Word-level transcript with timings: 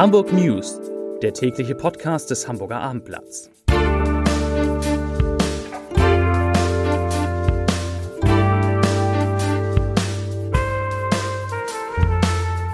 Hamburg 0.00 0.32
News, 0.32 0.80
der 1.20 1.34
tägliche 1.34 1.74
Podcast 1.74 2.30
des 2.30 2.48
Hamburger 2.48 2.80
Abendblatts. 2.80 3.50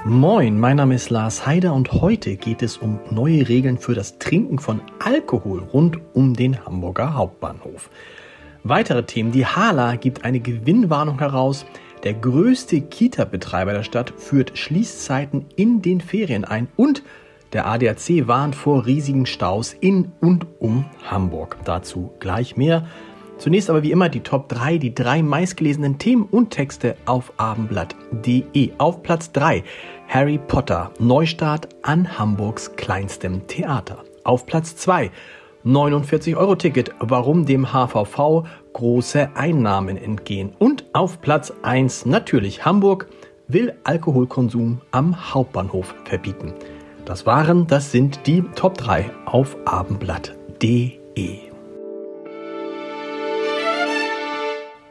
Moin, 0.04 0.60
mein 0.60 0.76
Name 0.76 0.94
ist 0.94 1.10
Lars 1.10 1.44
Heider 1.44 1.74
und 1.74 1.90
heute 1.94 2.36
geht 2.36 2.62
es 2.62 2.76
um 2.76 3.00
neue 3.10 3.48
Regeln 3.48 3.78
für 3.78 3.94
das 3.96 4.20
Trinken 4.20 4.60
von 4.60 4.80
Alkohol 5.00 5.64
rund 5.72 5.98
um 6.14 6.34
den 6.34 6.64
Hamburger 6.64 7.14
Hauptbahnhof. 7.14 7.90
Weitere 8.62 9.02
Themen. 9.02 9.32
Die 9.32 9.46
Hala 9.46 9.96
gibt 9.96 10.24
eine 10.24 10.38
Gewinnwarnung 10.38 11.18
heraus. 11.18 11.66
Der 12.02 12.14
größte 12.14 12.80
Kita-Betreiber 12.80 13.72
der 13.72 13.82
Stadt 13.82 14.12
führt 14.16 14.56
Schließzeiten 14.56 15.46
in 15.56 15.82
den 15.82 16.00
Ferien 16.00 16.44
ein 16.44 16.68
und 16.76 17.02
der 17.52 17.66
ADAC 17.66 18.26
warnt 18.26 18.54
vor 18.54 18.86
riesigen 18.86 19.24
Staus 19.24 19.72
in 19.72 20.12
und 20.20 20.46
um 20.58 20.84
Hamburg. 21.04 21.56
Dazu 21.64 22.12
gleich 22.18 22.56
mehr. 22.56 22.86
Zunächst 23.38 23.70
aber 23.70 23.82
wie 23.82 23.92
immer 23.92 24.08
die 24.08 24.20
Top 24.20 24.48
3, 24.48 24.78
die 24.78 24.94
drei 24.94 25.22
meistgelesenen 25.22 25.98
Themen 25.98 26.24
und 26.24 26.50
Texte 26.50 26.96
auf 27.04 27.32
abendblatt.de. 27.36 28.72
Auf 28.78 29.02
Platz 29.02 29.30
3 29.32 29.62
Harry 30.08 30.38
Potter, 30.38 30.90
Neustart 30.98 31.68
an 31.82 32.18
Hamburgs 32.18 32.76
kleinstem 32.76 33.46
Theater. 33.46 34.04
Auf 34.24 34.46
Platz 34.46 34.76
2 34.76 35.10
49-Euro-Ticket, 35.66 36.92
warum 37.00 37.44
dem 37.44 37.72
HVV 37.72 38.44
große 38.72 39.30
Einnahmen 39.34 39.96
entgehen. 39.96 40.52
Und 40.58 40.84
auf 40.92 41.20
Platz 41.20 41.52
1 41.62 42.06
natürlich 42.06 42.64
Hamburg 42.64 43.08
will 43.48 43.74
Alkoholkonsum 43.84 44.80
am 44.92 45.34
Hauptbahnhof 45.34 45.94
verbieten. 46.04 46.54
Das 47.04 47.26
waren, 47.26 47.66
das 47.66 47.90
sind 47.90 48.26
die 48.26 48.42
Top 48.54 48.78
3 48.78 49.10
auf 49.26 49.56
abendblatt.de. 49.64 51.38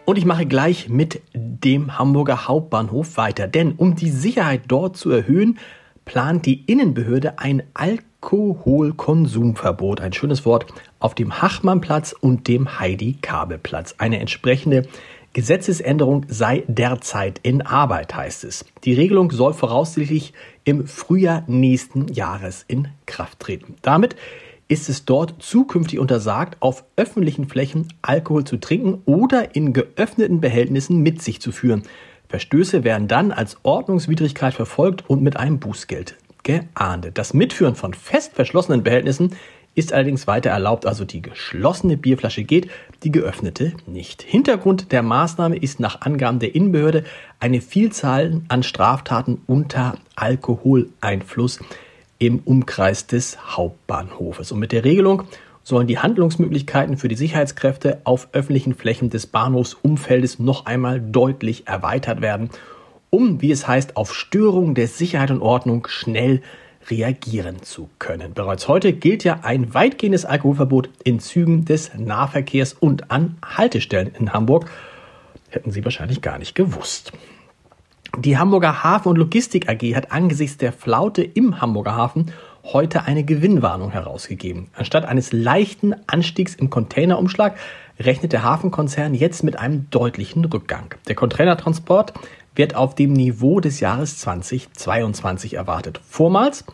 Und 0.05 0.17
ich 0.17 0.25
mache 0.25 0.45
gleich 0.45 0.88
mit 0.88 1.22
dem 1.33 1.97
Hamburger 1.97 2.47
Hauptbahnhof 2.47 3.17
weiter, 3.17 3.47
denn 3.47 3.73
um 3.73 3.95
die 3.95 4.09
Sicherheit 4.09 4.63
dort 4.67 4.97
zu 4.97 5.09
erhöhen, 5.09 5.57
plant 6.06 6.45
die 6.45 6.64
Innenbehörde 6.66 7.39
ein 7.39 7.64
Alkoholkonsumverbot, 7.73 10.00
ein 10.00 10.14
schönes 10.14 10.45
Wort, 10.45 10.67
auf 11.00 11.16
dem 11.16 11.42
Hachmannplatz 11.42 12.14
und 12.14 12.47
dem 12.47 12.80
Heidi-Kabelplatz. 12.80 13.95
Eine 13.97 14.20
entsprechende 14.20 14.88
Gesetzesänderung 15.34 16.25
sei 16.30 16.64
derzeit 16.67 17.42
in 17.44 17.62
Arbeit, 17.62 18.16
heißt 18.16 18.45
es. 18.45 18.64
Die 18.86 18.94
Regelung 18.94 19.31
soll 19.31 19.53
voraussichtlich 19.53 20.31
im 20.64 20.88
Frühjahr 20.88 21.44
nächsten 21.47 22.08
Jahres 22.08 22.64
in 22.69 22.88
Kraft 23.06 23.42
treten. 23.42 23.75
Damit 23.81 24.16
ist 24.67 24.90
es 24.90 25.06
dort 25.06 25.36
zukünftig 25.40 26.00
untersagt, 26.00 26.58
auf 26.62 26.86
öffentlichen 26.95 27.47
Flächen 27.50 27.90
Alkohol 28.02 28.45
zu 28.45 28.58
trinken 28.58 29.02
oder 29.06 29.56
in 29.56 29.73
geöffneten 29.73 30.42
Behältnissen 30.42 31.02
mit 31.02 31.22
sich 31.22 31.40
zu 31.42 31.52
führen. 31.52 31.84
Verstöße 32.30 32.84
werden 32.84 33.08
dann 33.08 33.31
als 33.31 33.58
Ordnungswidrigkeit 33.64 34.54
verfolgt 34.54 35.09
und 35.09 35.22
mit 35.22 35.38
einem 35.38 35.59
Bußgeld 35.59 36.16
geahndet. 36.44 37.18
Das 37.18 37.34
Mitführen 37.34 37.76
von 37.76 37.94
fest 37.94 38.34
verschlossenen 38.34 38.84
Behältnissen 38.84 39.36
ist 39.76 39.92
allerdings 39.92 40.26
weiter 40.26 40.52
erlaubt, 40.52 40.86
also 40.86 41.03
die 41.03 41.22
geschlossene 41.22 41.98
Bierflasche 41.98 42.44
geht, 42.44 42.70
die 43.03 43.12
geöffnete 43.12 43.73
nicht. 43.86 44.22
Hintergrund 44.22 44.92
der 44.94 45.03
Maßnahme 45.03 45.58
ist 45.58 45.81
nach 45.81 46.02
Angaben 46.02 46.40
der 46.40 46.56
Innenbehörde 46.56 47.03
eine 47.40 47.59
Vielzahl 47.59 48.42
an 48.48 48.64
Straftaten 48.64 49.42
unter 49.48 49.98
Alkoholeinfluss 50.16 51.59
im 52.18 52.40
Umkreis 52.40 53.08
des 53.08 53.38
Hauptbahnhofes. 53.58 54.53
Und 54.53 54.59
mit 54.59 54.72
der 54.72 54.85
Regelung 54.85 55.24
sollen 55.66 55.88
die 55.88 55.98
Handlungsmöglichkeiten 55.98 56.96
für 56.96 57.08
die 57.08 57.16
Sicherheitskräfte 57.16 58.00
auf 58.03 58.30
öffentlichen 58.34 58.76
Flächen 58.76 59.09
des 59.09 59.26
Bahnhofsumfeldes 59.26 60.38
noch 60.38 60.68
einmal 60.68 61.02
deutlich 61.02 61.68
erweitert 61.68 62.22
werden, 62.22 62.52
um, 63.09 63.42
wie 63.42 63.52
es 63.52 63.68
heißt, 63.68 63.98
auf 63.98 64.14
Störungen 64.14 64.76
der 64.76 64.88
Sicherheit 64.88 65.31
und 65.31 65.42
Ordnung 65.42 65.88
schnell 65.88 66.42
reagieren 66.88 67.64
zu 67.64 67.90
können. 67.98 68.36
Bereits 68.36 68.68
heute 68.68 68.94
gilt 68.94 69.24
ja 69.24 69.40
ein 69.42 69.74
weitgehendes 69.74 70.24
Alkoholverbot 70.24 70.90
in 71.03 71.20
Zügen 71.20 71.66
des 71.66 71.96
Nahverkehrs 71.97 72.74
und 72.74 73.09
an 73.09 73.38
Haltestellen 73.44 74.12
in 74.20 74.34
Hamburg. 74.34 74.70
Hätten 75.50 75.72
Sie 75.72 75.84
wahrscheinlich 75.84 76.22
gar 76.22 76.38
nicht 76.38 76.53
gewusst. 76.53 77.12
Die 78.20 78.38
Hamburger 78.38 78.84
Hafen- 78.84 79.09
und 79.09 79.18
Logistik 79.18 79.68
AG 79.68 79.96
hat 79.96 80.12
angesichts 80.12 80.58
der 80.58 80.72
Flaute 80.72 81.24
im 81.24 81.59
Hamburger 81.59 81.96
Hafen 81.96 82.32
heute 82.74 83.03
eine 83.03 83.24
Gewinnwarnung 83.24 83.92
herausgegeben. 83.92 84.68
Anstatt 84.74 85.06
eines 85.06 85.31
leichten 85.31 85.96
Anstiegs 86.08 86.56
im 86.56 86.70
Containerumschlag 86.70 87.58
rechnet 88.00 88.34
der 88.34 88.44
Hafenkonzern 88.44 89.14
jetzt 89.14 89.44
mit 89.44 89.58
einem 89.58 89.90
deutlichen 89.90 90.46
Rückgang. 90.46 90.96
Der 91.08 91.16
Containertransport 91.16 92.14
wird 92.56 92.76
auf 92.76 92.96
dem 92.96 93.14
Niveau 93.14 93.59
des 93.59 93.80
Jahres 93.80 94.18
2022 94.18 95.56
erwartet. 95.56 96.00
Vormals 96.08 96.66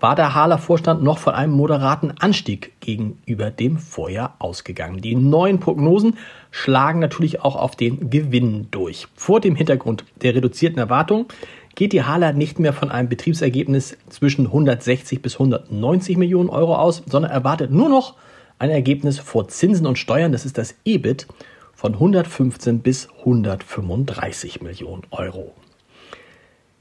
war 0.00 0.14
der 0.14 0.34
Haaler 0.34 0.58
Vorstand 0.58 1.02
noch 1.02 1.16
von 1.18 1.34
einem 1.34 1.54
moderaten 1.54 2.12
Anstieg 2.18 2.78
gegenüber 2.80 3.50
dem 3.50 3.78
Vorjahr 3.78 4.34
ausgegangen. 4.38 5.00
Die 5.00 5.14
neuen 5.14 5.60
Prognosen 5.60 6.18
schlagen 6.50 6.98
natürlich 6.98 7.40
auch 7.40 7.56
auf 7.56 7.74
den 7.74 8.10
Gewinn 8.10 8.68
durch. 8.70 9.06
Vor 9.14 9.40
dem 9.40 9.56
Hintergrund 9.56 10.04
der 10.20 10.34
reduzierten 10.34 10.78
Erwartungen 10.78 11.26
geht 11.74 11.92
die 11.92 12.02
Haaler 12.02 12.32
nicht 12.32 12.58
mehr 12.58 12.72
von 12.72 12.90
einem 12.90 13.08
Betriebsergebnis 13.08 13.96
zwischen 14.08 14.46
160 14.46 15.22
bis 15.22 15.34
190 15.34 16.16
Millionen 16.16 16.48
Euro 16.48 16.76
aus, 16.76 17.02
sondern 17.06 17.30
erwartet 17.30 17.70
nur 17.70 17.88
noch 17.88 18.14
ein 18.58 18.70
Ergebnis 18.70 19.18
vor 19.18 19.48
Zinsen 19.48 19.86
und 19.86 19.98
Steuern, 19.98 20.32
das 20.32 20.46
ist 20.46 20.58
das 20.58 20.74
EBIT, 20.84 21.26
von 21.74 21.94
115 21.94 22.80
bis 22.80 23.08
135 23.18 24.62
Millionen 24.62 25.02
Euro. 25.10 25.52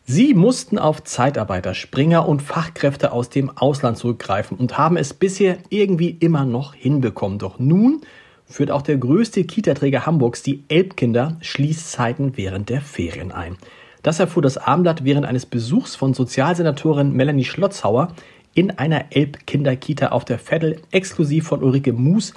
Sie 0.06 0.34
mussten 0.34 0.78
auf 0.78 1.04
Zeitarbeiter, 1.04 1.74
Springer 1.74 2.28
und 2.28 2.42
Fachkräfte 2.42 3.14
aus 3.14 3.30
dem 3.30 3.50
Ausland 3.58 3.98
zurückgreifen 3.98 4.58
und 4.58 4.78
haben 4.78 4.98
es 4.98 5.14
bisher 5.14 5.58
irgendwie 5.70 6.10
immer 6.10 6.46
noch 6.46 6.74
hinbekommen. 6.74 7.40
Doch 7.40 7.58
nun 7.58 8.02
führt 8.46 8.70
auch 8.70 8.82
der 8.82 8.98
größte 8.98 9.46
Kitaträger 9.46 10.06
Hamburgs, 10.06 10.44
die 10.44 10.66
Elbkinder, 10.68 11.38
Schließzeiten 11.40 12.36
während 12.36 12.70
der 12.70 12.82
Ferien 12.82 13.32
ein. 13.32 13.58
Das 14.04 14.20
erfuhr 14.20 14.44
das 14.44 14.58
Abendblatt 14.58 15.06
während 15.06 15.26
eines 15.26 15.46
Besuchs 15.46 15.96
von 15.96 16.14
Sozialsenatorin 16.14 17.14
Melanie 17.14 17.46
Schlotzhauer 17.46 18.14
in 18.54 18.70
einer 18.72 19.06
Elbkinderkita 19.12 20.10
auf 20.10 20.26
der 20.26 20.38
Veddel, 20.38 20.82
exklusiv 20.92 21.48
von 21.48 21.64
Ulrike 21.64 21.94
Moos, 21.94 22.34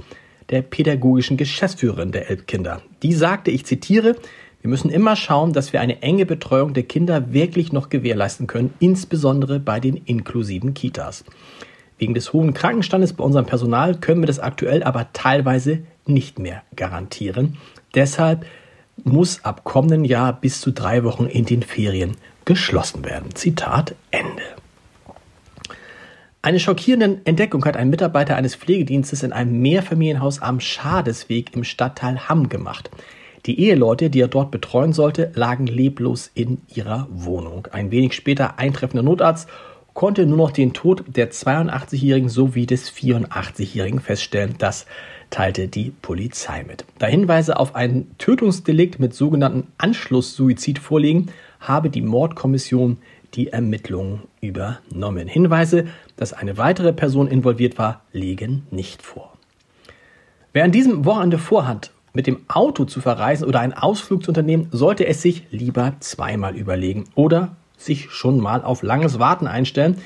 der 0.48 0.62
pädagogischen 0.62 1.36
Geschäftsführerin 1.36 2.12
der 2.12 2.30
Elbkinder. 2.30 2.80
Die 3.02 3.12
sagte, 3.12 3.50
ich 3.50 3.66
zitiere, 3.66 4.14
wir 4.62 4.70
müssen 4.70 4.90
immer 4.90 5.16
schauen, 5.16 5.52
dass 5.52 5.72
wir 5.72 5.80
eine 5.80 6.02
enge 6.02 6.24
Betreuung 6.24 6.72
der 6.72 6.84
Kinder 6.84 7.32
wirklich 7.32 7.72
noch 7.72 7.88
gewährleisten 7.88 8.46
können, 8.46 8.72
insbesondere 8.78 9.60
bei 9.60 9.80
den 9.80 9.96
inklusiven 9.96 10.72
Kitas. 10.72 11.24
Wegen 11.98 12.14
des 12.14 12.32
hohen 12.32 12.54
Krankenstandes 12.54 13.12
bei 13.12 13.24
unserem 13.24 13.46
Personal 13.46 13.96
können 13.96 14.22
wir 14.22 14.26
das 14.26 14.38
aktuell 14.38 14.82
aber 14.82 15.08
teilweise 15.12 15.80
nicht 16.06 16.38
mehr 16.38 16.62
garantieren. 16.76 17.56
Deshalb 17.94 18.46
muss 19.04 19.44
ab 19.44 19.64
kommenden 19.64 20.04
Jahr 20.04 20.32
bis 20.32 20.60
zu 20.60 20.72
drei 20.72 21.04
Wochen 21.04 21.26
in 21.26 21.44
den 21.44 21.62
Ferien 21.62 22.16
geschlossen 22.44 23.04
werden. 23.04 23.34
Zitat 23.34 23.94
Ende. 24.10 24.42
Eine 26.42 26.60
schockierende 26.60 27.20
Entdeckung 27.24 27.64
hat 27.64 27.76
ein 27.76 27.90
Mitarbeiter 27.90 28.36
eines 28.36 28.54
Pflegedienstes 28.54 29.24
in 29.24 29.32
einem 29.32 29.60
Mehrfamilienhaus 29.60 30.40
am 30.40 30.60
Schadesweg 30.60 31.56
im 31.56 31.64
Stadtteil 31.64 32.28
Hamm 32.28 32.48
gemacht. 32.48 32.88
Die 33.46 33.60
Eheleute, 33.60 34.10
die 34.10 34.20
er 34.20 34.28
dort 34.28 34.50
betreuen 34.50 34.92
sollte, 34.92 35.32
lagen 35.34 35.66
leblos 35.66 36.30
in 36.34 36.58
ihrer 36.72 37.08
Wohnung. 37.10 37.66
Ein 37.72 37.90
wenig 37.90 38.12
später 38.12 38.58
eintreffender 38.58 39.02
Notarzt 39.02 39.48
konnte 39.92 40.26
nur 40.26 40.36
noch 40.36 40.50
den 40.50 40.72
Tod 40.72 41.04
der 41.08 41.32
82-Jährigen 41.32 42.28
sowie 42.28 42.66
des 42.66 42.92
84-Jährigen 42.92 44.00
feststellen. 44.00 44.54
Das 44.58 44.86
teilte 45.30 45.68
die 45.68 45.90
Polizei 45.90 46.64
mit. 46.64 46.84
Da 46.98 47.06
Hinweise 47.06 47.58
auf 47.58 47.74
ein 47.74 48.06
Tötungsdelikt 48.18 48.98
mit 48.98 49.14
sogenannten 49.14 49.66
Anschlusssuizid 49.78 50.78
vorliegen, 50.78 51.30
habe 51.60 51.90
die 51.90 52.02
Mordkommission 52.02 52.98
die 53.34 53.48
Ermittlungen 53.48 54.22
übernommen. 54.40 55.28
Hinweise, 55.28 55.86
dass 56.16 56.32
eine 56.32 56.56
weitere 56.58 56.92
Person 56.92 57.28
involviert 57.28 57.78
war, 57.78 58.02
liegen 58.12 58.66
nicht 58.70 59.02
vor. 59.02 59.32
Wer 60.52 60.64
an 60.64 60.72
diesem 60.72 61.04
Wochenende 61.04 61.38
vorhat, 61.38 61.90
mit 62.14 62.26
dem 62.26 62.40
Auto 62.48 62.86
zu 62.86 63.02
verreisen 63.02 63.46
oder 63.46 63.60
einen 63.60 63.74
Ausflug 63.74 64.24
zu 64.24 64.30
unternehmen, 64.30 64.68
sollte 64.70 65.06
es 65.06 65.20
sich 65.20 65.46
lieber 65.50 65.96
zweimal 66.00 66.56
überlegen 66.56 67.04
oder 67.14 67.56
sich 67.76 68.10
schon 68.10 68.40
mal 68.40 68.64
auf 68.64 68.82
langes 68.82 69.18
Warten 69.18 69.46
einstellen. 69.46 69.98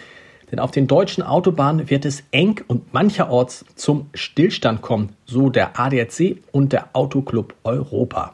Denn 0.51 0.59
auf 0.59 0.71
den 0.71 0.87
deutschen 0.87 1.23
Autobahnen 1.23 1.91
wird 1.91 2.05
es 2.05 2.25
eng 2.33 2.61
und 2.67 2.93
mancherorts 2.93 3.65
zum 3.75 4.11
Stillstand 4.15 4.83
kommen, 4.83 5.11
so 5.25 5.49
der 5.51 5.79
ADAC 5.79 6.39
und 6.53 6.73
der 6.73 6.89
Autoclub 6.93 7.55
Europa. 7.63 8.33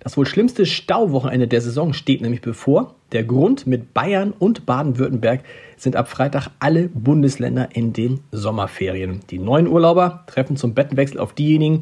Das 0.00 0.16
wohl 0.16 0.26
schlimmste 0.26 0.66
Stauwochenende 0.66 1.48
der 1.48 1.60
Saison 1.60 1.92
steht 1.92 2.20
nämlich 2.20 2.40
bevor. 2.40 2.94
Der 3.10 3.24
Grund 3.24 3.66
mit 3.66 3.92
Bayern 3.92 4.32
und 4.38 4.64
Baden-Württemberg 4.64 5.40
sind 5.76 5.96
ab 5.96 6.08
Freitag 6.08 6.48
alle 6.60 6.88
Bundesländer 6.88 7.70
in 7.72 7.92
den 7.92 8.20
Sommerferien. 8.30 9.20
Die 9.30 9.40
neuen 9.40 9.66
Urlauber 9.66 10.24
treffen 10.28 10.56
zum 10.56 10.74
Bettenwechsel 10.74 11.18
auf 11.18 11.32
diejenigen, 11.32 11.80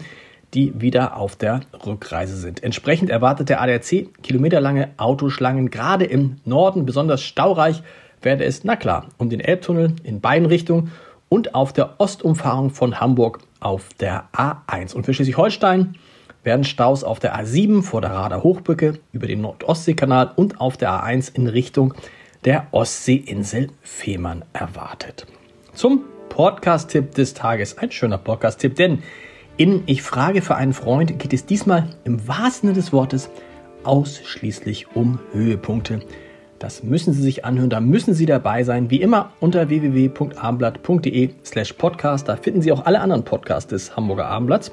die 0.55 0.81
wieder 0.81 1.19
auf 1.19 1.37
der 1.37 1.60
Rückreise 1.84 2.37
sind. 2.37 2.62
Entsprechend 2.62 3.10
erwartet 3.10 3.49
der 3.50 3.60
ADAC 3.60 4.08
kilometerlange 4.22 4.90
Autoschlangen. 4.96 5.70
Gerade 5.70 6.06
im 6.06 6.37
Norden 6.46 6.87
besonders 6.87 7.22
staureich 7.22 7.82
werde 8.25 8.44
es, 8.44 8.65
na 8.65 8.76
klar, 8.76 9.09
um 9.19 9.31
den 9.31 9.41
Elbtunnel 9.41 9.94
in 10.03 10.21
beiden 10.21 10.47
Richtungen 10.47 10.93
und 11.29 11.55
auf 11.55 11.73
der 11.73 12.00
Ostumfahrung 12.00 12.71
von 12.71 13.00
Hamburg 13.00 13.41
auf 13.61 13.88
der 14.00 14.29
A1. 14.32 14.94
Und 14.94 15.05
für 15.05 15.15
Schleswig-Holstein 15.15 15.97
werden 16.43 16.65
Staus 16.65 17.05
auf 17.05 17.19
der 17.19 17.37
A7 17.37 17.82
vor 17.82 18.00
der 18.00 18.11
Rader 18.11 18.43
Hochbrücke 18.43 18.99
über 19.12 19.26
den 19.26 19.41
Nordostseekanal 19.41 20.32
und 20.37 20.61
auf 20.61 20.76
der 20.76 20.91
A1 20.91 21.35
in 21.35 21.47
Richtung 21.47 21.94
der 22.44 22.67
Ostseeinsel 22.73 23.69
Fehmarn 23.81 24.44
erwartet. 24.53 25.27
Zum 25.73 26.05
Podcast-Tipp 26.29 27.15
des 27.15 27.35
Tages. 27.35 27.79
Ein 27.79 27.91
schöner 27.91 28.19
Podcast-Tipp, 28.19 28.75
denn 28.75 29.03
in 29.56 29.85
Ich 29.87 30.03
frage 30.03 30.43
für 30.43 30.56
einen 30.56 30.73
Freund 30.73 31.19
geht 31.19 31.32
es 31.32 31.47
diesmal 31.47 31.91
im 32.05 32.27
wahrsten 32.29 32.69
Sinne 32.69 32.73
des 32.75 32.93
Wortes 32.93 33.31
ausschließlich 33.85 34.94
um 34.94 35.20
Höhepunkte. 35.32 36.00
Das 36.64 36.82
müssen 36.82 37.12
Sie 37.12 37.20
sich 37.20 37.44
anhören, 37.44 37.69
da 37.69 37.78
müssen 37.78 38.14
Sie 38.14 38.25
dabei 38.25 38.64
sein. 38.64 38.90
Wie 38.90 39.02
immer 39.02 39.32
unter 39.38 39.69
www.abendblatt.de 39.69 41.28
slash 41.44 41.75
podcast. 41.75 42.26
Da 42.26 42.37
finden 42.37 42.62
Sie 42.62 42.72
auch 42.72 42.87
alle 42.87 43.02
anderen 43.02 43.22
Podcasts 43.22 43.69
des 43.69 43.94
Hamburger 43.94 44.28
Abendblatts. 44.28 44.72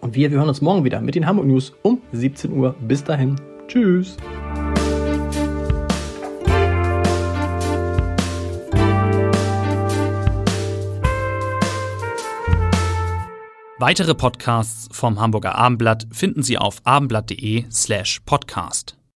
Und 0.00 0.16
wir, 0.16 0.32
wir 0.32 0.38
hören 0.38 0.48
uns 0.48 0.60
morgen 0.60 0.82
wieder 0.82 1.00
mit 1.00 1.14
den 1.14 1.28
Hamburg 1.28 1.46
News 1.46 1.74
um 1.82 2.02
17 2.10 2.52
Uhr. 2.52 2.74
Bis 2.80 3.04
dahin. 3.04 3.36
Tschüss. 3.68 4.16
Weitere 13.78 14.16
Podcasts 14.16 14.88
vom 14.90 15.20
Hamburger 15.20 15.54
Abendblatt 15.54 16.08
finden 16.10 16.42
Sie 16.42 16.58
auf 16.58 16.80
abendblatt.de 16.82 17.66
slash 17.70 18.22
podcast. 18.26 18.99